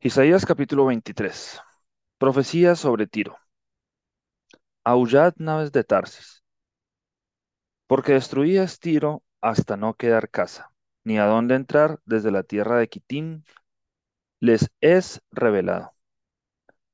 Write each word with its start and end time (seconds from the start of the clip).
Isaías 0.00 0.46
capítulo 0.46 0.86
23. 0.86 1.60
Profecía 2.18 2.76
sobre 2.76 3.08
Tiro. 3.08 3.36
Aullad 4.84 5.34
naves 5.38 5.72
de 5.72 5.82
Tarsis, 5.82 6.44
porque 7.88 8.12
destruías 8.12 8.78
Tiro 8.78 9.24
hasta 9.40 9.76
no 9.76 9.94
quedar 9.94 10.30
casa, 10.30 10.70
ni 11.02 11.18
a 11.18 11.24
dónde 11.24 11.56
entrar 11.56 11.98
desde 12.04 12.30
la 12.30 12.44
tierra 12.44 12.78
de 12.78 12.86
Quitín 12.88 13.44
les 14.38 14.70
es 14.80 15.20
revelado. 15.32 15.92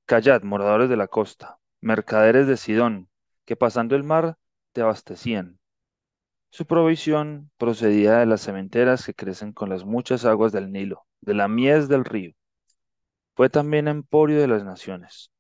Callad, 0.07 0.43
moradores 0.43 0.89
de 0.89 0.96
la 0.96 1.07
costa, 1.07 1.59
mercaderes 1.82 2.46
de 2.46 2.57
Sidón, 2.57 3.11
que 3.45 3.55
pasando 3.55 3.96
el 3.96 4.02
mar 4.02 4.39
te 4.73 4.80
abastecían. 4.80 5.61
Su 6.48 6.64
provisión 6.64 7.50
procedía 7.59 8.14
de 8.21 8.25
las 8.25 8.41
cementeras 8.41 9.05
que 9.05 9.12
crecen 9.12 9.52
con 9.52 9.68
las 9.68 9.84
muchas 9.84 10.25
aguas 10.25 10.52
del 10.52 10.73
Nilo, 10.73 11.05
de 11.21 11.34
la 11.34 11.48
mies 11.48 11.86
del 11.89 12.07
río. 12.07 12.32
Fue 13.34 13.48
también 13.48 13.88
emporio 13.88 14.40
de 14.40 14.48
las 14.48 14.64
naciones. 14.64 15.30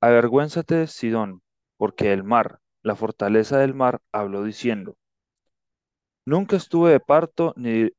Avergüénzate, 0.00 0.86
Sidón, 0.86 1.42
porque 1.76 2.12
el 2.12 2.24
mar, 2.24 2.60
la 2.82 2.94
fortaleza 2.94 3.58
del 3.58 3.74
mar, 3.74 4.00
habló 4.12 4.44
diciendo, 4.44 4.96
Nunca 6.26 6.56
estuve 6.56 6.90
de 6.90 7.00
parto, 7.00 7.52
ni 7.56 7.90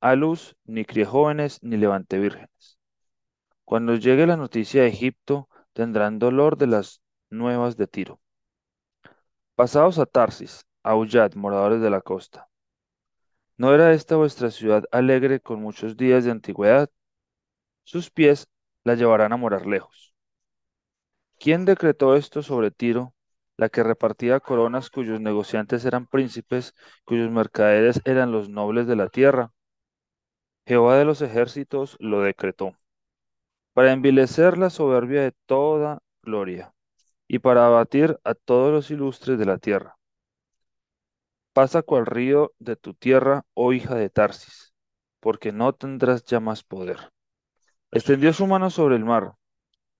a 0.00 0.14
luz, 0.16 0.56
ni 0.64 0.84
crié 0.84 1.04
jóvenes, 1.04 1.58
ni 1.62 1.76
levanté 1.76 2.18
vírgenes. 2.18 2.78
Cuando 3.64 3.94
llegue 3.94 4.26
la 4.26 4.36
noticia 4.36 4.82
de 4.82 4.88
Egipto, 4.88 5.48
tendrán 5.72 6.18
dolor 6.18 6.56
de 6.56 6.66
las 6.66 7.02
nuevas 7.30 7.76
de 7.76 7.86
Tiro. 7.86 8.20
Pasaos 9.56 9.98
a 9.98 10.06
Tarsis, 10.06 10.64
aullad, 10.82 11.34
moradores 11.34 11.80
de 11.80 11.90
la 11.90 12.00
costa. 12.00 12.48
¿No 13.56 13.74
era 13.74 13.92
esta 13.92 14.16
vuestra 14.16 14.50
ciudad 14.50 14.84
alegre 14.92 15.40
con 15.40 15.60
muchos 15.60 15.96
días 15.96 16.24
de 16.24 16.30
antigüedad? 16.30 16.88
Sus 17.84 18.10
pies 18.10 18.48
la 18.82 18.94
llevarán 18.94 19.32
a 19.32 19.36
morar 19.36 19.66
lejos. 19.66 20.14
¿Quién 21.38 21.64
decretó 21.64 22.16
esto 22.16 22.42
sobre 22.42 22.70
Tiro, 22.70 23.14
la 23.56 23.68
que 23.68 23.82
repartía 23.82 24.40
coronas 24.40 24.90
cuyos 24.90 25.20
negociantes 25.20 25.84
eran 25.84 26.06
príncipes, 26.06 26.74
cuyos 27.04 27.30
mercaderes 27.30 28.00
eran 28.04 28.32
los 28.32 28.48
nobles 28.48 28.86
de 28.86 28.96
la 28.96 29.08
tierra? 29.08 29.52
Jehová 30.66 30.96
de 30.96 31.04
los 31.04 31.20
ejércitos 31.20 31.96
lo 32.00 32.22
decretó, 32.22 32.74
para 33.74 33.92
envilecer 33.92 34.56
la 34.56 34.70
soberbia 34.70 35.22
de 35.22 35.32
toda 35.46 36.00
gloria, 36.22 36.74
y 37.28 37.40
para 37.40 37.66
abatir 37.66 38.18
a 38.24 38.34
todos 38.34 38.72
los 38.72 38.90
ilustres 38.90 39.38
de 39.38 39.44
la 39.46 39.58
tierra. 39.58 39.96
Pasa 41.52 41.82
cual 41.82 42.06
río 42.06 42.52
de 42.58 42.76
tu 42.76 42.94
tierra, 42.94 43.44
oh 43.54 43.72
hija 43.72 43.94
de 43.94 44.10
Tarsis, 44.10 44.74
porque 45.20 45.52
no 45.52 45.74
tendrás 45.74 46.24
ya 46.24 46.40
más 46.40 46.64
poder. 46.64 47.12
Extendió 47.94 48.32
su 48.32 48.48
mano 48.48 48.70
sobre 48.70 48.96
el 48.96 49.04
mar, 49.04 49.34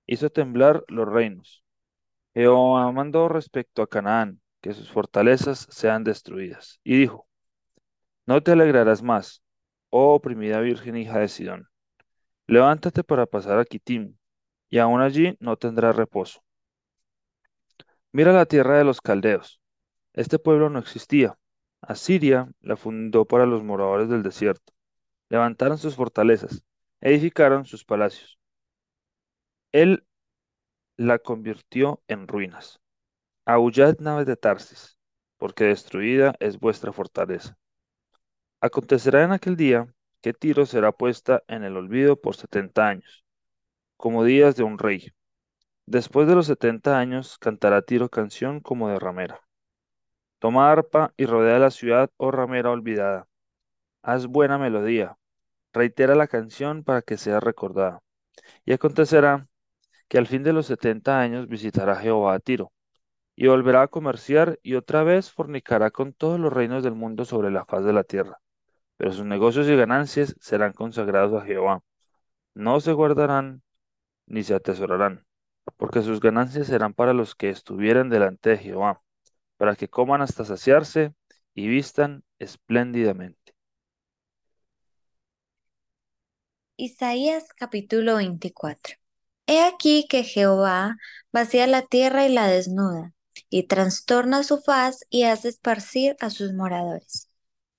hizo 0.05 0.29
temblar 0.29 0.83
los 0.89 1.07
reinos. 1.07 1.63
Jehová 2.33 2.91
mandó 2.91 3.29
respecto 3.29 3.81
a 3.81 3.87
Canaán 3.87 4.41
que 4.59 4.73
sus 4.73 4.91
fortalezas 4.91 5.65
sean 5.69 6.03
destruidas. 6.03 6.81
Y 6.83 6.97
dijo, 6.97 7.25
No 8.25 8.43
te 8.43 8.51
alegrarás 8.51 9.01
más, 9.01 9.43
oh 9.91 10.13
oprimida 10.13 10.59
virgen 10.59 10.97
hija 10.97 11.19
de 11.19 11.29
Sidón. 11.29 11.69
Levántate 12.47 13.01
para 13.05 13.27
pasar 13.27 13.59
a 13.59 13.63
Kitim, 13.63 14.17
y 14.69 14.79
aún 14.79 14.99
allí 14.99 15.37
no 15.39 15.55
tendrás 15.55 15.95
reposo. 15.95 16.43
Mira 18.11 18.33
la 18.33 18.45
tierra 18.45 18.77
de 18.77 18.83
los 18.83 18.99
caldeos. 18.99 19.61
Este 20.11 20.37
pueblo 20.37 20.69
no 20.69 20.79
existía. 20.79 21.37
Asiria 21.79 22.51
la 22.59 22.75
fundó 22.75 23.23
para 23.23 23.45
los 23.45 23.63
moradores 23.63 24.09
del 24.09 24.21
desierto. 24.21 24.73
Levantaron 25.29 25.77
sus 25.77 25.95
fortalezas, 25.95 26.65
edificaron 27.01 27.65
sus 27.65 27.85
palacios. 27.85 28.39
Él 29.71 30.05
la 30.97 31.19
convirtió 31.19 32.01
en 32.07 32.27
ruinas. 32.27 32.79
Aullad 33.45 33.99
naves 33.99 34.25
de 34.25 34.37
Tarsis, 34.37 34.97
porque 35.37 35.65
destruida 35.65 36.35
es 36.39 36.59
vuestra 36.59 36.91
fortaleza. 36.91 37.57
Acontecerá 38.61 39.23
en 39.23 39.31
aquel 39.31 39.55
día 39.55 39.87
que 40.21 40.33
Tiro 40.33 40.65
será 40.65 40.91
puesta 40.91 41.43
en 41.47 41.63
el 41.63 41.77
olvido 41.77 42.19
por 42.19 42.35
setenta 42.35 42.87
años, 42.87 43.23
como 43.97 44.23
días 44.23 44.55
de 44.55 44.63
un 44.63 44.79
rey. 44.79 45.11
Después 45.85 46.27
de 46.27 46.33
los 46.33 46.47
setenta 46.47 46.97
años 46.97 47.37
cantará 47.37 47.83
Tiro 47.83 48.09
canción 48.09 48.59
como 48.59 48.89
de 48.89 48.97
ramera. 48.97 49.41
Toma 50.39 50.71
arpa 50.71 51.13
y 51.17 51.25
rodea 51.25 51.59
la 51.59 51.69
ciudad, 51.69 52.09
oh 52.17 52.31
ramera 52.31 52.71
olvidada. 52.71 53.27
Haz 54.01 54.25
buena 54.27 54.57
melodía, 54.57 55.17
reitera 55.75 56.15
la 56.15 56.27
canción 56.27 56.83
para 56.83 57.01
que 57.01 57.17
sea 57.17 57.39
recordada. 57.39 58.01
Y 58.65 58.73
acontecerá 58.73 59.47
que 60.07 60.17
al 60.17 60.27
fin 60.27 60.43
de 60.43 60.53
los 60.53 60.67
setenta 60.67 61.19
años 61.19 61.47
visitará 61.47 61.97
Jehová 61.97 62.33
a 62.33 62.39
Tiro, 62.39 62.71
y 63.35 63.47
volverá 63.47 63.83
a 63.83 63.87
comerciar 63.89 64.59
y 64.63 64.75
otra 64.75 65.03
vez 65.03 65.31
fornicará 65.31 65.91
con 65.91 66.13
todos 66.13 66.39
los 66.39 66.53
reinos 66.53 66.83
del 66.83 66.95
mundo 66.95 67.25
sobre 67.25 67.51
la 67.51 67.65
faz 67.65 67.83
de 67.83 67.93
la 67.93 68.03
tierra. 68.03 68.39
Pero 68.97 69.11
sus 69.11 69.25
negocios 69.25 69.67
y 69.67 69.75
ganancias 69.75 70.35
serán 70.39 70.73
consagrados 70.73 71.41
a 71.41 71.45
Jehová. 71.45 71.81
No 72.53 72.79
se 72.79 72.93
guardarán 72.93 73.61
ni 74.27 74.43
se 74.43 74.55
atesorarán, 74.55 75.25
porque 75.77 76.01
sus 76.01 76.21
ganancias 76.21 76.67
serán 76.67 76.93
para 76.93 77.13
los 77.13 77.35
que 77.35 77.49
estuvieran 77.49 78.09
delante 78.09 78.51
de 78.51 78.57
Jehová, 78.57 79.01
para 79.57 79.75
que 79.75 79.89
coman 79.89 80.21
hasta 80.21 80.45
saciarse 80.45 81.13
y 81.53 81.67
vistan 81.67 82.23
espléndidamente. 82.39 83.44
Isaías 86.77 87.45
capítulo 87.55 88.15
24. 88.17 88.95
He 89.47 89.63
aquí 89.63 90.07
que 90.09 90.23
Jehová 90.23 90.97
vacía 91.31 91.67
la 91.67 91.83
tierra 91.83 92.25
y 92.25 92.29
la 92.33 92.47
desnuda, 92.47 93.13
y 93.49 93.63
trastorna 93.63 94.43
su 94.43 94.59
faz 94.61 95.05
y 95.09 95.23
hace 95.23 95.49
esparcir 95.49 96.17
a 96.19 96.29
sus 96.29 96.53
moradores. 96.53 97.29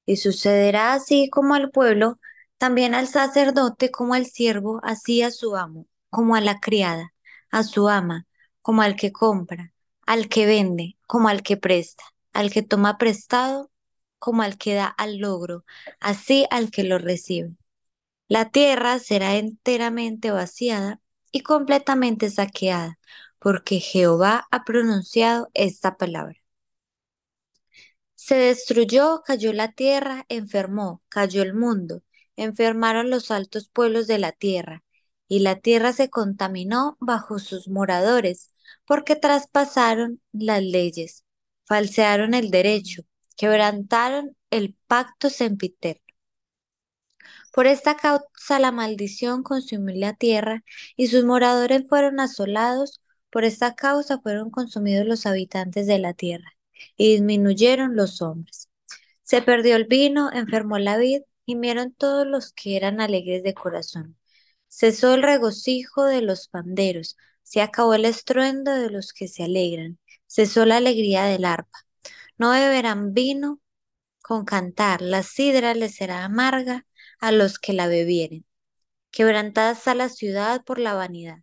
Y 0.06 0.16
sucederá 0.16 0.94
así 0.94 1.28
como 1.30 1.54
al 1.54 1.70
pueblo, 1.70 2.18
también 2.58 2.94
al 2.94 3.06
sacerdote 3.08 3.90
como 3.90 4.14
al 4.14 4.26
siervo, 4.26 4.80
así 4.82 5.22
a 5.22 5.30
su 5.30 5.56
amo, 5.56 5.86
como 6.10 6.34
a 6.34 6.40
la 6.40 6.60
criada, 6.60 7.12
a 7.50 7.64
su 7.64 7.88
ama, 7.88 8.26
como 8.62 8.80
al 8.82 8.96
que 8.96 9.12
compra, 9.12 9.74
al 10.06 10.28
que 10.28 10.46
vende, 10.46 10.96
como 11.06 11.28
al 11.28 11.42
que 11.42 11.58
presta, 11.58 12.04
al 12.32 12.50
que 12.50 12.62
toma 12.62 12.96
prestado, 12.98 13.70
como 14.18 14.42
al 14.42 14.56
que 14.56 14.74
da 14.74 14.86
al 14.86 15.18
logro, 15.18 15.66
así 16.00 16.46
al 16.50 16.70
que 16.70 16.84
lo 16.84 16.98
recibe. 16.98 17.56
La 18.28 18.50
tierra 18.50 18.98
será 19.00 19.36
enteramente 19.36 20.30
vaciada 20.30 21.00
y 21.32 21.40
completamente 21.40 22.30
saqueada, 22.30 22.98
porque 23.38 23.80
Jehová 23.80 24.46
ha 24.50 24.64
pronunciado 24.64 25.48
esta 25.54 25.96
palabra. 25.96 26.36
Se 28.14 28.34
destruyó, 28.36 29.22
cayó 29.24 29.52
la 29.52 29.72
tierra, 29.72 30.24
enfermó, 30.28 31.02
cayó 31.08 31.42
el 31.42 31.54
mundo, 31.54 32.02
enfermaron 32.36 33.10
los 33.10 33.30
altos 33.30 33.68
pueblos 33.68 34.06
de 34.06 34.18
la 34.18 34.32
tierra, 34.32 34.82
y 35.28 35.40
la 35.40 35.56
tierra 35.60 35.92
se 35.92 36.10
contaminó 36.10 36.96
bajo 37.00 37.38
sus 37.38 37.68
moradores, 37.68 38.52
porque 38.86 39.16
traspasaron 39.16 40.20
las 40.32 40.62
leyes, 40.62 41.24
falsearon 41.64 42.34
el 42.34 42.50
derecho, 42.50 43.02
quebrantaron 43.36 44.36
el 44.50 44.76
pacto 44.86 45.30
sempiterno. 45.30 46.05
Por 47.56 47.66
esta 47.66 47.96
causa 47.96 48.58
la 48.58 48.70
maldición 48.70 49.42
consumió 49.42 49.96
la 49.96 50.12
tierra 50.12 50.62
y 50.94 51.06
sus 51.06 51.24
moradores 51.24 51.88
fueron 51.88 52.20
asolados. 52.20 53.00
Por 53.30 53.44
esta 53.44 53.74
causa 53.74 54.20
fueron 54.20 54.50
consumidos 54.50 55.06
los 55.06 55.24
habitantes 55.24 55.86
de 55.86 55.98
la 55.98 56.12
tierra 56.12 56.52
y 56.98 57.12
disminuyeron 57.12 57.96
los 57.96 58.20
hombres. 58.20 58.68
Se 59.22 59.40
perdió 59.40 59.76
el 59.76 59.86
vino, 59.86 60.30
enfermó 60.34 60.78
la 60.78 60.98
vid, 60.98 61.22
gimieron 61.46 61.94
todos 61.94 62.26
los 62.26 62.52
que 62.52 62.76
eran 62.76 63.00
alegres 63.00 63.42
de 63.42 63.54
corazón. 63.54 64.18
Cesó 64.68 65.14
el 65.14 65.22
regocijo 65.22 66.04
de 66.04 66.20
los 66.20 66.48
panderos, 66.48 67.16
se 67.42 67.62
acabó 67.62 67.94
el 67.94 68.04
estruendo 68.04 68.72
de 68.72 68.90
los 68.90 69.14
que 69.14 69.28
se 69.28 69.44
alegran, 69.44 69.98
cesó 70.26 70.66
la 70.66 70.76
alegría 70.76 71.24
del 71.24 71.46
arpa. 71.46 71.86
No 72.36 72.50
beberán 72.50 73.14
vino 73.14 73.62
con 74.20 74.44
cantar, 74.44 75.00
la 75.00 75.22
sidra 75.22 75.72
les 75.72 75.94
será 75.94 76.22
amarga 76.22 76.84
a 77.20 77.32
los 77.32 77.58
que 77.58 77.72
la 77.72 77.88
bebieren. 77.88 78.44
Quebrantada 79.10 79.72
está 79.72 79.94
la 79.94 80.08
ciudad 80.08 80.64
por 80.64 80.78
la 80.78 80.94
vanidad. 80.94 81.38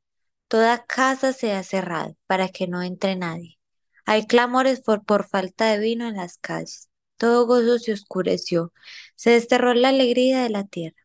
Toda 0.48 0.86
casa 0.86 1.34
se 1.34 1.54
ha 1.54 1.64
cerrado 1.64 2.16
para 2.28 2.50
que 2.50 2.68
no 2.68 2.84
entre 2.84 3.16
nadie. 3.16 3.60
Hay 4.06 4.28
clamores 4.28 4.82
por, 4.82 5.04
por 5.06 5.28
falta 5.28 5.72
de 5.72 5.80
vino 5.80 6.08
en 6.08 6.18
las 6.18 6.38
calles. 6.38 6.90
Todo 7.18 7.48
gozo 7.48 7.80
se 7.80 7.94
oscureció. 7.94 8.74
Se 9.16 9.32
desterró 9.32 9.74
la 9.74 9.90
alegría 9.90 10.44
de 10.44 10.50
la 10.50 10.66
tierra. 10.66 10.98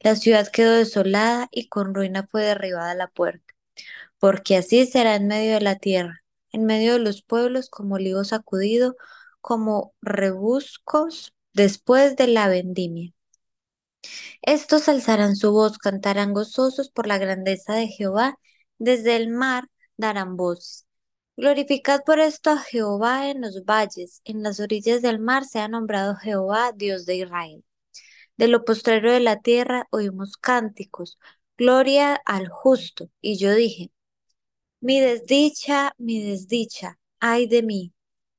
La 0.00 0.14
ciudad 0.16 0.48
quedó 0.52 0.72
desolada 0.72 1.48
y 1.50 1.68
con 1.68 1.94
ruina 1.94 2.28
fue 2.30 2.44
derribada 2.44 2.94
la 2.94 3.08
puerta. 3.08 3.54
Porque 4.18 4.56
así 4.56 4.86
será 4.86 5.16
en 5.16 5.26
medio 5.26 5.54
de 5.54 5.60
la 5.62 5.76
tierra, 5.76 6.22
en 6.52 6.64
medio 6.66 6.94
de 6.94 6.98
los 7.00 7.22
pueblos, 7.22 7.70
como 7.70 7.96
olivo 7.96 8.24
sacudido, 8.24 8.96
como 9.40 9.94
rebuscos 10.02 11.34
después 11.52 12.16
de 12.16 12.28
la 12.28 12.48
vendimia. 12.48 13.15
Estos 14.42 14.88
alzarán 14.88 15.36
su 15.36 15.52
voz, 15.52 15.78
cantarán 15.78 16.32
gozosos 16.32 16.90
por 16.90 17.06
la 17.06 17.18
grandeza 17.18 17.74
de 17.74 17.88
Jehová, 17.88 18.38
desde 18.78 19.16
el 19.16 19.28
mar 19.28 19.68
darán 19.96 20.36
voces. 20.36 20.86
Glorificad 21.36 22.02
por 22.04 22.18
esto 22.20 22.50
a 22.50 22.58
Jehová 22.58 23.30
en 23.30 23.42
los 23.42 23.64
valles, 23.64 24.22
en 24.24 24.42
las 24.42 24.60
orillas 24.60 25.02
del 25.02 25.18
mar 25.18 25.44
se 25.44 25.58
ha 25.60 25.68
nombrado 25.68 26.16
Jehová, 26.16 26.72
Dios 26.74 27.06
de 27.06 27.16
Israel. 27.16 27.64
De 28.36 28.48
lo 28.48 28.64
postrero 28.64 29.12
de 29.12 29.20
la 29.20 29.40
tierra 29.40 29.86
oímos 29.90 30.36
cánticos, 30.36 31.18
gloria 31.58 32.14
al 32.24 32.48
justo. 32.48 33.10
Y 33.20 33.38
yo 33.38 33.54
dije, 33.54 33.92
mi 34.80 35.00
desdicha, 35.00 35.94
mi 35.98 36.22
desdicha, 36.22 36.98
ay 37.20 37.46
de 37.48 37.62
mí. 37.62 37.92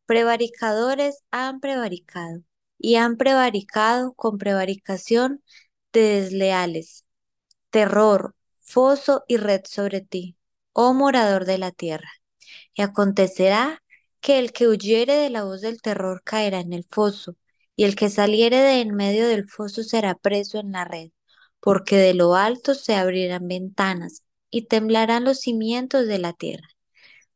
Prevaricadores 0.06 1.24
han 1.32 1.60
prevaricado, 1.60 2.44
y 2.80 2.96
han 2.96 3.18
prevaricado 3.18 4.14
con 4.14 4.38
prevaricación 4.38 5.44
de 5.94 6.22
desleales. 6.22 7.06
Terror, 7.70 8.36
foso 8.62 9.24
y 9.28 9.38
red 9.38 9.62
sobre 9.68 10.02
ti, 10.02 10.38
oh 10.74 10.94
morador 10.94 11.46
de 11.46 11.58
la 11.58 11.72
tierra. 11.72 12.10
Y 12.74 12.82
acontecerá 12.82 13.84
que 14.22 14.40
el 14.40 14.52
que 14.52 14.68
huyere 14.68 15.16
de 15.16 15.30
la 15.30 15.44
voz 15.44 15.62
del 15.62 15.82
terror 15.82 16.22
caerá 16.24 16.60
en 16.60 16.74
el 16.74 16.86
foso, 16.90 17.36
y 17.76 17.84
el 17.84 17.96
que 17.96 18.10
saliere 18.10 18.58
de 18.58 18.82
en 18.82 18.96
medio 18.96 19.28
del 19.28 19.48
foso 19.48 19.84
será 19.84 20.16
preso 20.16 20.60
en 20.60 20.72
la 20.72 20.86
red, 20.86 21.12
porque 21.60 21.98
de 21.98 22.14
lo 22.14 22.36
alto 22.36 22.74
se 22.74 22.96
abrirán 22.96 23.48
ventanas 23.48 24.24
y 24.50 24.64
temblarán 24.64 25.24
los 25.24 25.40
cimientos 25.40 26.08
de 26.08 26.20
la 26.20 26.34
tierra. 26.34 26.68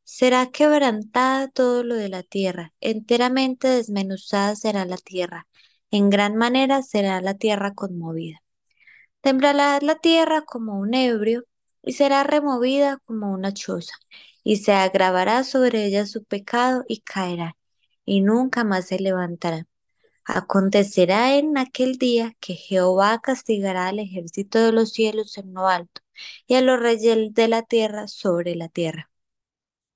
Será 0.03 0.51
quebrantada 0.51 1.47
todo 1.47 1.83
lo 1.83 1.95
de 1.95 2.09
la 2.09 2.23
tierra, 2.23 2.73
enteramente 2.81 3.67
desmenuzada 3.67 4.55
será 4.55 4.85
la 4.85 4.97
tierra, 4.97 5.47
en 5.91 6.09
gran 6.09 6.35
manera 6.35 6.81
será 6.83 7.21
la 7.21 7.35
tierra 7.35 7.73
conmovida. 7.73 8.41
Temblará 9.21 9.79
la 9.81 9.95
tierra 9.95 10.43
como 10.43 10.79
un 10.79 10.93
ebrio, 10.95 11.43
y 11.83 11.93
será 11.93 12.23
removida 12.23 12.97
como 13.05 13.31
una 13.33 13.53
choza, 13.53 13.93
y 14.43 14.57
se 14.57 14.73
agravará 14.73 15.43
sobre 15.43 15.85
ella 15.85 16.05
su 16.05 16.23
pecado 16.23 16.83
y 16.87 17.01
caerá, 17.01 17.57
y 18.05 18.21
nunca 18.21 18.63
más 18.63 18.87
se 18.87 18.99
levantará. 18.99 19.67
Acontecerá 20.25 21.37
en 21.37 21.57
aquel 21.57 21.97
día 21.97 22.33
que 22.39 22.55
Jehová 22.55 23.19
castigará 23.21 23.87
al 23.87 23.99
ejército 23.99 24.59
de 24.59 24.71
los 24.71 24.91
cielos 24.93 25.37
en 25.37 25.53
lo 25.53 25.67
alto, 25.67 26.01
y 26.47 26.55
a 26.55 26.61
los 26.61 26.79
reyes 26.79 27.33
de 27.33 27.47
la 27.47 27.63
tierra 27.63 28.07
sobre 28.07 28.55
la 28.55 28.69
tierra. 28.69 29.10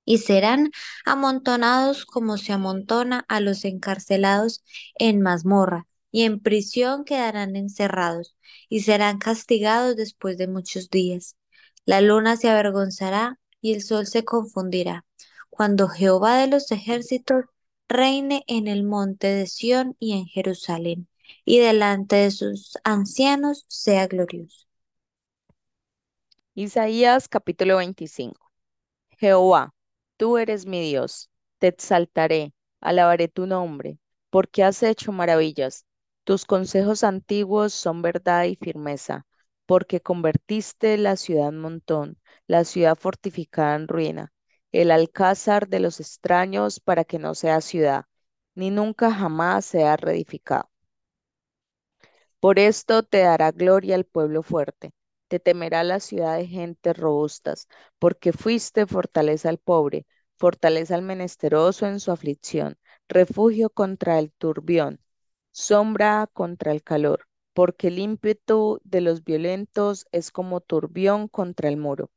Y 0.06 0.18
serán 0.18 0.70
amontonados 1.04 2.06
como 2.06 2.38
se 2.38 2.54
amontona 2.54 3.26
a 3.28 3.40
los 3.40 3.66
encarcelados 3.66 4.64
en 4.94 5.20
mazmorra, 5.20 5.86
y 6.10 6.22
en 6.22 6.40
prisión 6.40 7.04
quedarán 7.04 7.56
encerrados, 7.56 8.34
y 8.70 8.80
serán 8.80 9.18
castigados 9.18 9.96
después 9.96 10.38
de 10.38 10.48
muchos 10.48 10.88
días. 10.88 11.36
La 11.84 12.00
luna 12.00 12.36
se 12.38 12.48
avergonzará 12.48 13.38
y 13.60 13.74
el 13.74 13.82
sol 13.82 14.06
se 14.06 14.24
confundirá, 14.24 15.04
cuando 15.50 15.88
Jehová 15.88 16.38
de 16.38 16.46
los 16.46 16.70
ejércitos 16.70 17.44
reine 17.88 18.44
en 18.46 18.68
el 18.68 18.84
monte 18.84 19.26
de 19.26 19.46
Sión 19.46 19.96
y 19.98 20.12
en 20.12 20.26
Jerusalén, 20.26 21.08
y 21.44 21.58
delante 21.58 22.16
de 22.16 22.30
sus 22.30 22.78
ancianos 22.84 23.64
sea 23.68 24.06
glorioso. 24.06 24.66
Isaías 26.54 27.28
capítulo 27.28 27.76
25. 27.76 28.40
Jehová, 29.18 29.74
tú 30.16 30.38
eres 30.38 30.66
mi 30.66 30.80
Dios, 30.82 31.30
te 31.58 31.68
exaltaré, 31.68 32.54
alabaré 32.80 33.28
tu 33.28 33.46
nombre, 33.46 33.98
porque 34.30 34.64
has 34.64 34.82
hecho 34.82 35.12
maravillas. 35.12 35.86
Tus 36.24 36.44
consejos 36.44 37.04
antiguos 37.04 37.72
son 37.72 38.02
verdad 38.02 38.44
y 38.44 38.56
firmeza, 38.56 39.26
porque 39.66 40.00
convertiste 40.00 40.96
la 40.98 41.16
ciudad 41.16 41.48
en 41.48 41.58
montón, 41.60 42.18
la 42.46 42.64
ciudad 42.64 42.96
fortificada 42.96 43.76
en 43.76 43.88
ruina, 43.88 44.32
el 44.72 44.90
alcázar 44.90 45.68
de 45.68 45.80
los 45.80 46.00
extraños 46.00 46.80
para 46.80 47.04
que 47.04 47.18
no 47.18 47.34
sea 47.34 47.60
ciudad, 47.60 48.04
ni 48.54 48.70
nunca 48.70 49.12
jamás 49.12 49.64
sea 49.66 49.96
reedificado. 49.96 50.70
Por 52.40 52.58
esto 52.58 53.02
te 53.02 53.18
dará 53.20 53.50
gloria 53.52 53.94
el 53.94 54.06
pueblo 54.06 54.42
fuerte, 54.42 54.92
te 55.28 55.40
temerá 55.40 55.84
la 55.84 56.00
ciudad 56.00 56.36
de 56.36 56.46
gentes 56.46 56.96
robustas, 56.96 57.68
porque 57.98 58.32
fuiste 58.32 58.86
fortaleza 58.86 59.48
al 59.48 59.58
pobre, 59.58 60.06
fortaleza 60.36 60.94
al 60.94 61.02
menesteroso 61.02 61.86
en 61.86 62.00
su 62.00 62.12
aflicción, 62.12 62.78
refugio 63.08 63.70
contra 63.70 64.18
el 64.18 64.32
turbión, 64.32 65.00
sombra 65.52 66.28
contra 66.32 66.72
el 66.72 66.82
calor, 66.82 67.26
porque 67.54 67.88
el 67.88 67.98
ímpetu 67.98 68.80
de 68.84 69.00
los 69.00 69.24
violentos 69.24 70.06
es 70.12 70.30
como 70.30 70.60
turbión 70.60 71.28
contra 71.28 71.68
el 71.68 71.76
muro, 71.76 72.10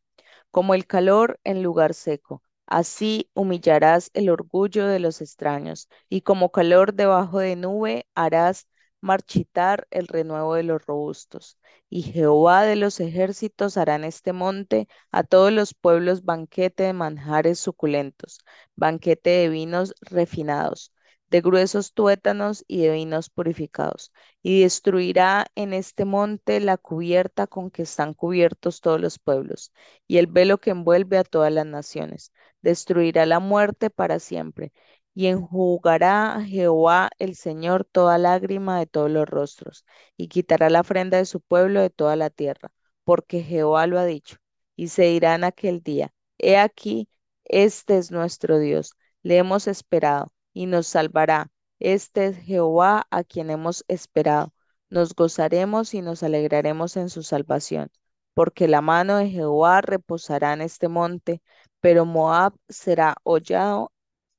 como 0.51 0.73
el 0.73 0.85
calor 0.87 1.39
en 1.43 1.63
lugar 1.63 1.93
seco. 1.93 2.43
Así 2.65 3.29
humillarás 3.33 4.11
el 4.13 4.29
orgullo 4.29 4.85
de 4.87 4.99
los 4.99 5.21
extraños, 5.21 5.89
y 6.09 6.21
como 6.21 6.51
calor 6.51 6.93
debajo 6.93 7.39
de 7.39 7.55
nube 7.55 8.07
harás 8.15 8.67
marchitar 9.01 9.87
el 9.91 10.07
renuevo 10.07 10.55
de 10.55 10.63
los 10.63 10.85
robustos. 10.85 11.57
Y 11.89 12.03
Jehová 12.03 12.63
de 12.63 12.75
los 12.75 12.99
ejércitos 12.99 13.77
hará 13.77 13.95
en 13.95 14.03
este 14.03 14.33
monte 14.33 14.87
a 15.11 15.23
todos 15.23 15.51
los 15.51 15.73
pueblos 15.73 16.23
banquete 16.23 16.83
de 16.83 16.93
manjares 16.93 17.59
suculentos, 17.59 18.39
banquete 18.75 19.29
de 19.31 19.49
vinos 19.49 19.93
refinados, 20.01 20.93
de 21.29 21.41
gruesos 21.41 21.93
tuétanos 21.93 22.63
y 22.67 22.81
de 22.81 22.91
vinos 22.91 23.29
purificados. 23.29 24.11
Y 24.41 24.61
destruirá 24.61 25.47
en 25.55 25.73
este 25.73 26.05
monte 26.05 26.59
la 26.59 26.77
cubierta 26.77 27.47
con 27.47 27.71
que 27.71 27.83
están 27.83 28.13
cubiertos 28.13 28.81
todos 28.81 28.99
los 29.01 29.19
pueblos, 29.19 29.71
y 30.07 30.17
el 30.17 30.27
velo 30.27 30.59
que 30.59 30.71
envuelve 30.71 31.17
a 31.17 31.23
todas 31.23 31.51
las 31.53 31.65
naciones. 31.65 32.31
Destruirá 32.61 33.25
la 33.25 33.39
muerte 33.39 33.89
para 33.89 34.19
siempre 34.19 34.71
y 35.19 35.27
enjugará 35.27 36.41
Jehová 36.45 37.09
el 37.19 37.35
Señor 37.35 37.83
toda 37.83 38.17
lágrima 38.17 38.79
de 38.79 38.85
todos 38.87 39.11
los 39.11 39.27
rostros, 39.27 39.83
y 40.15 40.29
quitará 40.29 40.69
la 40.69 40.79
ofrenda 40.79 41.17
de 41.17 41.25
su 41.25 41.41
pueblo 41.41 41.81
de 41.81 41.89
toda 41.89 42.15
la 42.15 42.29
tierra, 42.29 42.71
porque 43.03 43.43
Jehová 43.43 43.85
lo 43.85 43.99
ha 43.99 44.05
dicho. 44.05 44.37
Y 44.77 44.87
se 44.87 45.03
dirá 45.03 45.35
en 45.35 45.43
aquel 45.43 45.81
día, 45.83 46.13
He 46.37 46.57
aquí, 46.57 47.09
este 47.43 47.97
es 47.97 48.11
nuestro 48.11 48.59
Dios, 48.59 48.93
le 49.21 49.37
hemos 49.37 49.67
esperado, 49.67 50.31
y 50.53 50.67
nos 50.67 50.87
salvará. 50.87 51.51
Este 51.79 52.27
es 52.27 52.37
Jehová 52.37 53.05
a 53.11 53.25
quien 53.25 53.49
hemos 53.49 53.83
esperado. 53.89 54.53
Nos 54.89 55.13
gozaremos 55.13 55.93
y 55.93 56.01
nos 56.01 56.23
alegraremos 56.23 56.95
en 56.95 57.09
su 57.09 57.23
salvación, 57.23 57.91
porque 58.33 58.69
la 58.69 58.79
mano 58.79 59.17
de 59.17 59.29
Jehová 59.29 59.81
reposará 59.81 60.53
en 60.53 60.61
este 60.61 60.87
monte, 60.87 61.41
pero 61.81 62.05
Moab 62.05 62.53
será 62.69 63.15
hollado 63.23 63.91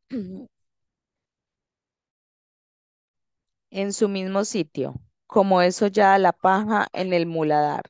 en 3.71 3.93
su 3.93 4.09
mismo 4.09 4.45
sitio, 4.45 4.95
como 5.27 5.63
eso 5.63 5.87
ya 5.89 6.19
la 6.19 6.33
paja 6.33 6.89
en 6.93 7.13
el 7.13 7.27
muladar, 7.27 7.83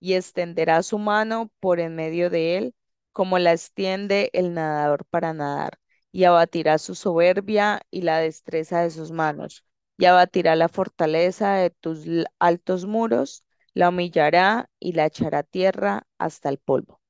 y 0.00 0.14
extenderá 0.14 0.82
su 0.82 0.98
mano 0.98 1.50
por 1.60 1.80
en 1.80 1.94
medio 1.96 2.30
de 2.30 2.56
él, 2.58 2.74
como 3.12 3.38
la 3.38 3.52
extiende 3.52 4.30
el 4.32 4.54
nadador 4.54 5.04
para 5.06 5.32
nadar, 5.34 5.78
y 6.12 6.24
abatirá 6.24 6.78
su 6.78 6.94
soberbia 6.94 7.82
y 7.90 8.02
la 8.02 8.18
destreza 8.18 8.82
de 8.82 8.90
sus 8.90 9.12
manos, 9.12 9.64
y 9.98 10.06
abatirá 10.06 10.56
la 10.56 10.68
fortaleza 10.68 11.54
de 11.54 11.70
tus 11.70 12.04
altos 12.38 12.86
muros, 12.86 13.44
la 13.74 13.88
humillará 13.90 14.68
y 14.80 14.92
la 14.92 15.06
echará 15.06 15.42
tierra 15.44 16.06
hasta 16.18 16.48
el 16.48 16.58
polvo. 16.58 17.00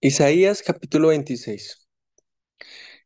Isaías 0.00 0.62
capítulo 0.62 1.08
26. 1.08 1.85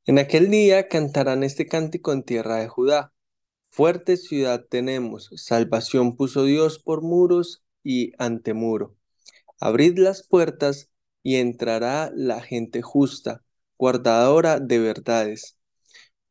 En 0.06 0.18
aquel 0.18 0.50
día 0.50 0.88
cantarán 0.88 1.42
este 1.42 1.66
cántico 1.66 2.12
en 2.12 2.22
tierra 2.22 2.56
de 2.56 2.68
Judá. 2.68 3.12
Fuerte 3.70 4.16
ciudad 4.16 4.64
tenemos, 4.68 5.30
salvación 5.36 6.16
puso 6.16 6.44
Dios 6.44 6.78
por 6.78 7.02
muros 7.02 7.62
y 7.84 8.12
antemuro. 8.18 8.96
Abrid 9.60 9.98
las 9.98 10.26
puertas 10.26 10.90
y 11.22 11.36
entrará 11.36 12.10
la 12.14 12.40
gente 12.40 12.82
justa, 12.82 13.44
guardadora 13.78 14.58
de 14.58 14.78
verdades. 14.78 15.58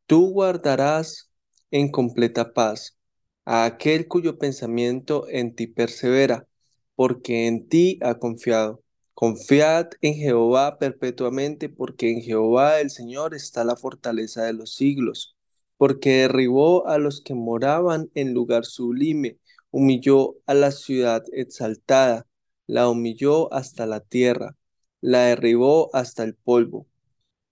Tú 0.07 0.31
guardarás 0.31 1.31
en 1.71 1.91
completa 1.91 2.53
paz 2.53 2.97
a 3.45 3.65
aquel 3.65 4.07
cuyo 4.07 4.39
pensamiento 4.39 5.27
en 5.29 5.55
ti 5.55 5.67
persevera, 5.67 6.47
porque 6.95 7.47
en 7.47 7.69
ti 7.69 7.99
ha 8.01 8.15
confiado. 8.15 8.83
Confiad 9.19 9.89
en 9.99 10.13
Jehová 10.13 10.77
perpetuamente, 10.79 11.67
porque 11.67 12.09
en 12.09 12.21
Jehová 12.21 12.79
el 12.79 12.89
Señor 12.89 13.35
está 13.35 13.65
la 13.65 13.75
fortaleza 13.75 14.45
de 14.45 14.53
los 14.53 14.75
siglos, 14.75 15.35
porque 15.75 16.21
derribó 16.21 16.87
a 16.87 16.97
los 16.99 17.19
que 17.19 17.33
moraban 17.33 18.09
en 18.15 18.33
lugar 18.33 18.63
sublime, 18.63 19.37
humilló 19.71 20.37
a 20.45 20.53
la 20.53 20.71
ciudad 20.71 21.23
exaltada, 21.33 22.27
la 22.65 22.87
humilló 22.87 23.53
hasta 23.53 23.85
la 23.85 23.99
tierra, 23.99 24.55
la 25.01 25.23
derribó 25.25 25.93
hasta 25.93 26.23
el 26.23 26.35
polvo, 26.35 26.87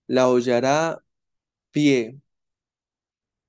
la 0.08 0.30
hollará 0.30 1.04
pie 1.72 2.22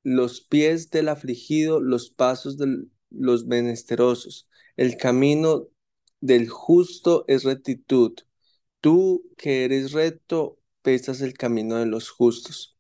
los 0.03 0.41
pies 0.41 0.91
del 0.91 1.09
afligido, 1.09 1.79
los 1.79 2.11
pasos 2.11 2.59
de 2.59 2.87
los 3.11 3.47
menesterosos. 3.47 4.49
El 4.77 4.97
camino 4.97 5.69
del 6.21 6.49
justo 6.49 7.25
es 7.29 7.45
rectitud. 7.45 8.15
Tú 8.81 9.25
que 9.37 9.65
eres 9.65 9.93
recto, 9.93 10.59
pesas 10.83 11.21
el 11.21 11.35
camino 11.35 11.77
de 11.77 11.87
los 11.87 12.11
justos. 12.11 12.79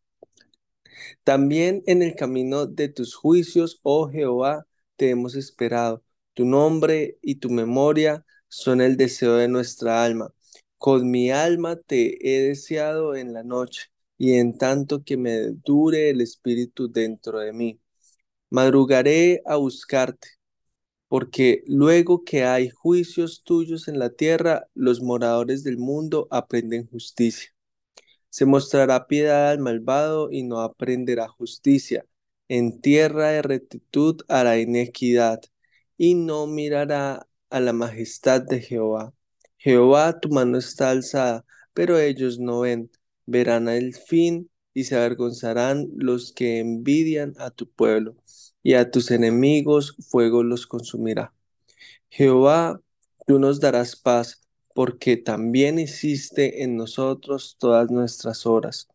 También 1.24 1.82
en 1.86 2.02
el 2.02 2.14
camino 2.16 2.66
de 2.66 2.88
tus 2.88 3.14
juicios, 3.14 3.80
oh 3.82 4.08
Jehová, 4.08 4.66
te 4.96 5.10
hemos 5.10 5.34
esperado. 5.34 6.02
Tu 6.34 6.44
nombre 6.44 7.18
y 7.22 7.36
tu 7.36 7.50
memoria 7.50 8.24
son 8.48 8.80
el 8.80 8.96
deseo 8.96 9.36
de 9.36 9.48
nuestra 9.48 10.04
alma. 10.04 10.32
Con 10.78 11.10
mi 11.10 11.30
alma 11.30 11.76
te 11.76 12.16
he 12.28 12.42
deseado 12.48 13.16
en 13.16 13.32
la 13.32 13.42
noche 13.42 13.90
y 14.16 14.34
en 14.34 14.56
tanto 14.58 15.02
que 15.04 15.16
me 15.16 15.50
dure 15.64 16.10
el 16.10 16.20
espíritu 16.20 16.90
dentro 16.90 17.40
de 17.40 17.52
mí. 17.52 17.80
Madrugaré 18.50 19.42
a 19.46 19.56
buscarte, 19.56 20.28
porque 21.08 21.64
luego 21.66 22.24
que 22.24 22.44
hay 22.44 22.70
juicios 22.70 23.42
tuyos 23.44 23.88
en 23.88 23.98
la 23.98 24.10
tierra, 24.10 24.68
los 24.74 25.02
moradores 25.02 25.64
del 25.64 25.78
mundo 25.78 26.28
aprenden 26.30 26.86
justicia. 26.86 27.50
Se 28.30 28.44
mostrará 28.46 29.06
piedad 29.06 29.50
al 29.50 29.58
malvado 29.58 30.30
y 30.30 30.42
no 30.42 30.60
aprenderá 30.60 31.28
justicia. 31.28 32.04
En 32.48 32.80
tierra 32.80 33.30
de 33.30 33.42
rectitud 33.42 34.22
hará 34.28 34.58
inequidad 34.58 35.40
y 35.96 36.14
no 36.14 36.46
mirará 36.46 37.26
a 37.50 37.60
la 37.60 37.72
majestad 37.72 38.42
de 38.42 38.60
Jehová. 38.60 39.14
Jehová, 39.58 40.20
tu 40.20 40.28
mano 40.30 40.58
está 40.58 40.90
alzada, 40.90 41.44
pero 41.74 41.98
ellos 41.98 42.38
no 42.38 42.60
ven. 42.60 42.90
Verán 43.26 43.68
el 43.68 43.94
fin 43.94 44.50
y 44.72 44.84
se 44.84 44.96
avergonzarán 44.96 45.88
los 45.96 46.32
que 46.32 46.60
envidian 46.60 47.34
a 47.38 47.50
tu 47.50 47.68
pueblo, 47.68 48.16
y 48.62 48.74
a 48.74 48.90
tus 48.90 49.10
enemigos 49.10 49.96
fuego 50.08 50.42
los 50.42 50.66
consumirá. 50.66 51.32
Jehová, 52.10 52.80
tú 53.26 53.38
nos 53.38 53.60
darás 53.60 53.96
paz, 53.96 54.42
porque 54.74 55.16
también 55.16 55.78
hiciste 55.78 56.62
en 56.62 56.76
nosotros 56.76 57.56
todas 57.58 57.90
nuestras 57.90 58.46
horas. 58.46 58.88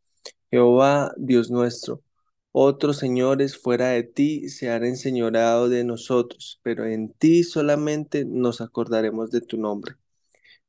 Jehová, 0.50 1.14
Dios 1.18 1.52
nuestro, 1.52 2.04
otros 2.52 2.98
señores 2.98 3.58
fuera 3.58 3.90
de 3.90 4.04
ti 4.04 4.48
se 4.50 4.70
han 4.70 4.86
enseñoreado 4.86 5.70
de 5.70 5.84
nosotros, 5.84 6.60
pero 6.64 6.86
en 6.86 7.12
ti 7.12 7.44
solamente 7.44 8.26
nos 8.26 8.62
acordaremos 8.62 9.32
de 9.32 9.42
tu 9.42 9.58
nombre. 9.58 9.96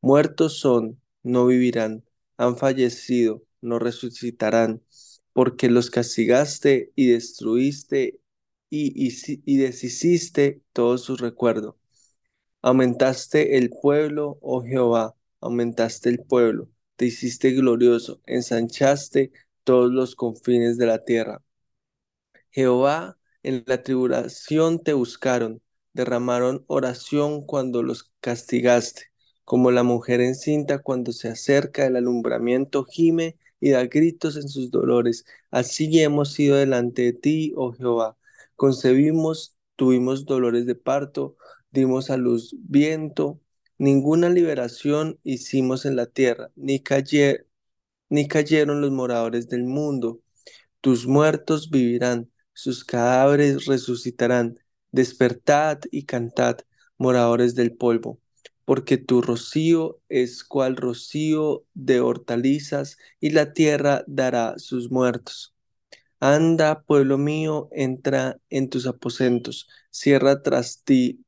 Muertos 0.00 0.58
son, 0.58 1.00
no 1.22 1.46
vivirán, 1.46 2.04
han 2.38 2.56
fallecido, 2.56 3.42
no 3.60 3.78
resucitarán, 3.78 4.82
porque 5.34 5.68
los 5.70 5.90
castigaste 5.90 6.92
y 6.96 7.08
destruiste 7.08 8.18
y, 8.71 9.09
y, 9.09 9.12
y 9.47 9.56
deshiciste 9.59 10.62
todo 10.73 10.99
su 10.99 11.16
recuerdo. 11.16 11.78
Aumentaste 12.62 13.59
el 13.59 13.71
pueblo, 13.71 14.38
oh 14.42 14.62
Jehová, 14.64 15.14
aumentaste 15.40 16.09
el 16.11 16.21
pueblo, 16.21 16.71
te 16.97 17.06
hiciste 17.06 17.52
glorioso, 17.52 18.21
ensanchaste 18.26 19.33
todos 19.64 19.92
los 19.92 20.16
confines 20.16 20.78
de 20.78 20.87
la 20.87 21.04
tierra. 21.04 21.42
Jehová, 22.50 23.18
en 23.42 23.64
la 23.66 23.83
tribulación 23.83 24.83
te 24.83 24.92
buscaron, 24.94 25.61
derramaron 25.92 26.64
oración 26.68 27.44
cuando 27.44 27.83
los 27.83 28.12
castigaste, 28.21 29.02
como 29.44 29.71
la 29.71 29.83
mujer 29.83 30.21
encinta 30.23 30.78
cuando 30.78 31.12
se 31.12 31.28
acerca 31.28 31.87
el 31.87 31.97
alumbramiento 31.97 32.85
gime 32.85 33.37
y 33.61 33.71
da 33.71 33.85
gritos 33.87 34.37
en 34.37 34.49
sus 34.49 34.71
dolores. 34.71 35.26
Así 35.50 36.00
hemos 36.00 36.33
sido 36.33 36.56
delante 36.56 37.02
de 37.02 37.12
ti, 37.12 37.52
oh 37.56 37.73
Jehová. 37.73 38.16
Concebimos, 38.56 39.56
tuvimos 39.76 40.26
dolores 40.26 40.66
de 40.66 40.75
parto, 40.75 41.37
dimos 41.70 42.11
a 42.11 42.16
luz 42.16 42.54
viento, 42.61 43.40
ninguna 43.78 44.28
liberación 44.28 45.18
hicimos 45.25 45.84
en 45.87 45.96
la 45.96 46.06
tierra, 46.06 46.50
ni, 46.56 46.80
cayeron 48.28 48.80
los 48.80 48.90
moradores 48.92 49.49
del 49.49 49.64
mundo. 49.64 50.20
Tus 50.80 51.06
muertos 51.06 51.70
vivirán, 51.70 52.30
sus 52.52 52.84
cadáveres 52.84 53.66
resucitarán. 53.66 54.58
Despertad 54.92 55.80
y 55.90 56.04
cantad, 56.04 56.58
moradores 56.99 57.56
del 57.56 57.75
polvo, 57.76 58.20
porque 58.64 58.96
tu 58.96 59.23
rocío 59.23 60.00
es 60.08 60.44
cual 60.44 60.76
rocío 60.76 61.64
de 61.75 62.00
hortalizas, 62.00 62.99
y 63.18 63.30
la 63.30 63.52
tierra 63.52 64.04
dará 64.06 64.54
sus 64.58 64.92
muertos. 64.92 65.53
Anda, 66.21 66.83
pueblo 66.83 67.18
mío, 67.18 67.68
entra 67.73 68.40
en 68.50 68.71
tus 68.71 68.87
aposentos, 68.87 69.68
cierra 69.90 70.42
tras 70.42 70.83
ti 70.83 71.25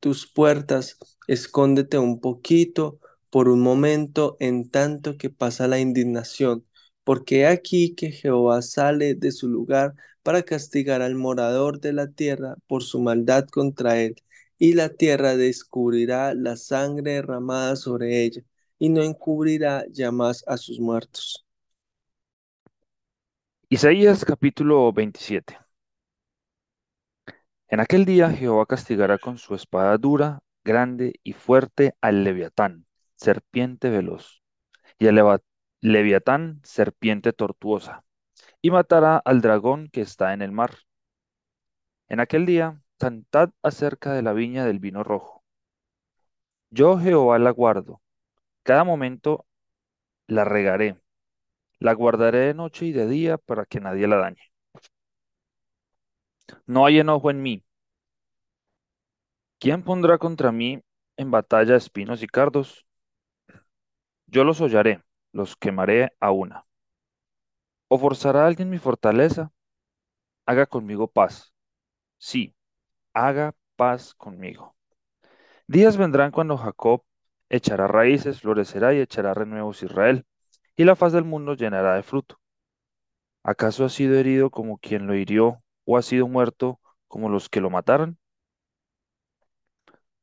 tus 0.00 0.26
puertas, 0.30 0.98
escóndete 1.28 1.98
un 1.98 2.20
poquito 2.20 2.98
por 3.30 3.48
un 3.48 3.60
momento 3.60 4.36
en 4.40 4.70
tanto 4.70 5.16
que 5.18 5.30
pasa 5.30 5.68
la 5.68 5.80
indignación, 5.80 6.66
porque 7.04 7.46
aquí 7.46 7.94
que 7.94 8.12
Jehová 8.12 8.62
sale 8.62 9.14
de 9.14 9.32
su 9.32 9.48
lugar 9.48 9.94
para 10.22 10.42
castigar 10.44 11.02
al 11.02 11.14
morador 11.16 11.80
de 11.80 11.92
la 11.92 12.08
tierra 12.08 12.56
por 12.66 12.82
su 12.84 13.00
maldad 13.00 13.46
contra 13.48 14.00
él, 14.00 14.16
y 14.58 14.74
la 14.74 14.90
tierra 14.90 15.36
descubrirá 15.36 16.34
la 16.34 16.56
sangre 16.56 17.12
derramada 17.14 17.76
sobre 17.76 18.24
ella, 18.24 18.42
y 18.78 18.88
no 18.90 19.02
encubrirá 19.02 19.84
ya 19.90 20.12
más 20.12 20.44
a 20.46 20.56
sus 20.58 20.80
muertos. 20.80 21.44
Isaías 23.76 24.24
capítulo 24.24 24.92
27. 24.92 25.58
En 27.66 27.80
aquel 27.80 28.04
día 28.04 28.30
Jehová 28.30 28.66
castigará 28.66 29.18
con 29.18 29.36
su 29.36 29.56
espada 29.56 29.98
dura, 29.98 30.44
grande 30.62 31.18
y 31.24 31.32
fuerte 31.32 31.96
al 32.00 32.22
leviatán, 32.22 32.86
serpiente 33.16 33.90
veloz, 33.90 34.44
y 34.96 35.08
al 35.08 35.40
leviatán, 35.80 36.60
serpiente 36.62 37.32
tortuosa, 37.32 38.04
y 38.62 38.70
matará 38.70 39.16
al 39.16 39.40
dragón 39.40 39.88
que 39.88 40.02
está 40.02 40.34
en 40.34 40.42
el 40.42 40.52
mar. 40.52 40.76
En 42.06 42.20
aquel 42.20 42.46
día, 42.46 42.80
cantad 42.96 43.50
acerca 43.60 44.12
de 44.12 44.22
la 44.22 44.34
viña 44.34 44.64
del 44.64 44.78
vino 44.78 45.02
rojo. 45.02 45.42
Yo 46.70 46.96
Jehová 46.96 47.40
la 47.40 47.50
guardo, 47.50 48.00
cada 48.62 48.84
momento 48.84 49.48
la 50.28 50.44
regaré, 50.44 50.96
la 51.84 51.92
guardaré 51.92 52.38
de 52.46 52.54
noche 52.54 52.86
y 52.86 52.92
de 52.92 53.06
día 53.06 53.36
para 53.38 53.66
que 53.66 53.78
nadie 53.78 54.08
la 54.08 54.16
dañe. 54.16 54.40
No 56.66 56.84
hay 56.84 56.98
enojo 56.98 57.30
en 57.30 57.42
mí. 57.42 57.64
¿Quién 59.58 59.82
pondrá 59.82 60.16
contra 60.18 60.52
mí 60.52 60.80
en 61.16 61.30
batalla 61.32 61.74
espinos 61.74 62.22
y 62.22 62.28
cardos? 62.28 62.86
Yo 64.26 64.44
los 64.44 64.60
hollaré, 64.60 65.02
los 65.32 65.56
quemaré 65.56 66.12
a 66.20 66.30
una. 66.30 66.66
¿O 67.88 67.98
forzará 67.98 68.46
alguien 68.46 68.68
mi 68.70 68.78
fortaleza? 68.78 69.50
Haga 70.46 70.66
conmigo 70.66 71.06
paz. 71.08 71.52
Sí, 72.18 72.54
haga 73.14 73.54
paz 73.76 74.14
conmigo. 74.14 74.76
Días 75.66 75.96
vendrán 75.96 76.30
cuando 76.32 76.56
Jacob 76.58 77.04
echará 77.50 77.86
raíces, 77.86 78.40
florecerá 78.40 78.94
y 78.94 79.00
echará 79.00 79.34
renuevos 79.34 79.82
Israel, 79.82 80.26
y 80.76 80.84
la 80.84 80.96
faz 80.96 81.12
del 81.12 81.24
mundo 81.24 81.54
llenará 81.54 81.94
de 81.94 82.02
fruto. 82.02 82.38
¿Acaso 83.42 83.84
ha 83.84 83.88
sido 83.88 84.16
herido 84.16 84.50
como 84.50 84.78
quien 84.78 85.06
lo 85.06 85.14
hirió, 85.14 85.62
o 85.84 85.96
ha 85.98 86.02
sido 86.02 86.26
muerto 86.28 86.80
como 87.08 87.28
los 87.28 87.48
que 87.48 87.60
lo 87.60 87.70
mataron? 87.70 88.18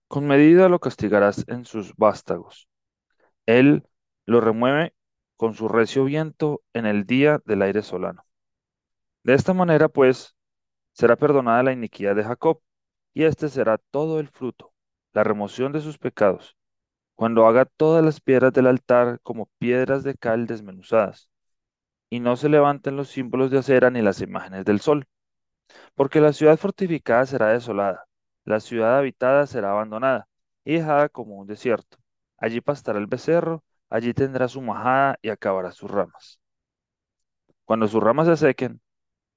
Con 0.07 0.27
medida 0.27 0.69
lo 0.69 0.79
castigarás 0.79 1.45
en 1.47 1.65
sus 1.65 1.95
vástagos. 1.95 2.67
Él 3.45 3.87
lo 4.25 4.41
remueve 4.41 4.93
con 5.37 5.53
su 5.53 5.67
recio 5.67 6.03
viento 6.05 6.61
en 6.73 6.85
el 6.85 7.05
día 7.05 7.41
del 7.45 7.61
aire 7.61 7.81
solano. 7.81 8.25
De 9.23 9.33
esta 9.33 9.53
manera, 9.53 9.87
pues, 9.87 10.35
será 10.93 11.15
perdonada 11.15 11.63
la 11.63 11.73
iniquidad 11.73 12.15
de 12.15 12.23
Jacob, 12.23 12.61
y 13.13 13.23
este 13.23 13.49
será 13.49 13.77
todo 13.77 14.19
el 14.19 14.29
fruto, 14.29 14.73
la 15.13 15.23
remoción 15.23 15.71
de 15.71 15.81
sus 15.81 15.97
pecados, 15.97 16.57
cuando 17.21 17.45
haga 17.45 17.65
todas 17.65 18.03
las 18.03 18.19
piedras 18.19 18.51
del 18.51 18.65
altar 18.65 19.19
como 19.21 19.45
piedras 19.59 20.01
de 20.03 20.15
cal 20.15 20.47
desmenuzadas, 20.47 21.29
y 22.09 22.19
no 22.19 22.35
se 22.35 22.49
levanten 22.49 22.95
los 22.95 23.09
símbolos 23.09 23.51
de 23.51 23.59
acera 23.59 23.91
ni 23.91 24.01
las 24.01 24.21
imágenes 24.21 24.65
del 24.65 24.79
sol, 24.79 25.07
porque 25.93 26.19
la 26.19 26.33
ciudad 26.33 26.57
fortificada 26.57 27.27
será 27.27 27.49
desolada, 27.49 28.07
la 28.43 28.59
ciudad 28.59 28.97
habitada 28.97 29.45
será 29.45 29.69
abandonada 29.69 30.27
y 30.65 30.77
dejada 30.77 31.09
como 31.09 31.35
un 31.37 31.45
desierto. 31.45 31.99
Allí 32.37 32.59
pastará 32.59 32.97
el 32.97 33.05
becerro, 33.05 33.63
allí 33.91 34.15
tendrá 34.15 34.47
su 34.47 34.59
majada 34.59 35.19
y 35.21 35.29
acabará 35.29 35.71
sus 35.73 35.91
ramas. 35.91 36.39
Cuando 37.65 37.87
sus 37.87 38.01
ramas 38.01 38.25
se 38.29 38.37
sequen, 38.47 38.81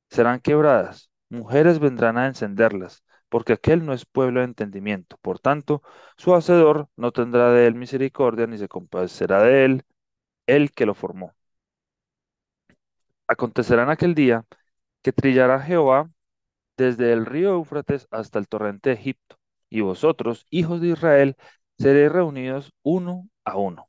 serán 0.09 0.41
quebradas, 0.41 1.11
mujeres 1.29 1.81
vendrán 1.81 2.17
a 2.17 2.29
encenderlas, 2.29 3.04
porque 3.29 3.55
aquel 3.55 3.85
no 3.85 3.93
es 3.93 4.05
pueblo 4.07 4.41
de 4.41 4.47
entendimiento. 4.47 5.19
Por 5.23 5.39
tanto, 5.41 5.83
su 6.17 6.35
hacedor 6.35 6.89
no 6.97 7.13
tendrá 7.13 7.51
de 7.53 7.67
él 7.67 7.75
misericordia, 7.75 8.47
ni 8.47 8.59
se 8.59 8.69
compadecerá 8.69 9.43
de 9.43 9.65
él 9.65 9.85
el 10.47 10.73
que 10.73 10.87
lo 10.87 10.95
formó. 10.95 11.35
Acontecerá 13.27 13.83
en 13.85 13.91
aquel 13.91 14.15
día 14.15 14.45
que 15.03 15.13
trillará 15.13 15.61
Jehová 15.61 16.11
desde 16.77 17.13
el 17.13 17.27
río 17.27 17.51
Éufrates 17.55 18.09
hasta 18.11 18.39
el 18.39 18.49
torrente 18.49 18.91
de 18.91 18.97
Egipto, 18.97 19.37
y 19.71 19.81
vosotros, 19.81 20.47
hijos 20.51 20.81
de 20.81 20.89
Israel, 20.89 21.37
seréis 21.79 22.13
reunidos 22.13 22.73
uno 22.83 23.29
a 23.45 23.57
uno. 23.57 23.89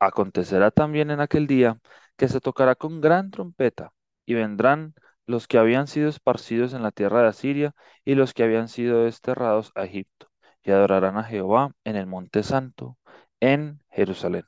Acontecerá 0.00 0.70
también 0.70 1.10
en 1.10 1.20
aquel 1.20 1.46
día 1.46 1.78
que 2.16 2.28
se 2.28 2.40
tocará 2.40 2.74
con 2.76 3.00
gran 3.00 3.30
trompeta, 3.30 3.92
y 4.26 4.34
vendrán 4.34 4.94
los 5.28 5.46
que 5.46 5.58
habían 5.58 5.86
sido 5.88 6.08
esparcidos 6.08 6.74
en 6.74 6.82
la 6.82 6.90
tierra 6.90 7.22
de 7.22 7.28
Asiria 7.28 7.74
y 8.04 8.16
los 8.16 8.34
que 8.34 8.44
habían 8.44 8.68
sido 8.68 9.04
desterrados 9.04 9.72
a 9.76 9.84
Egipto, 9.84 10.28
y 10.64 10.72
adorarán 10.72 11.18
a 11.18 11.24
Jehová 11.24 11.72
en 11.84 11.96
el 11.96 12.06
monte 12.06 12.42
santo, 12.42 12.96
en 13.40 13.80
Jerusalén. 13.90 14.44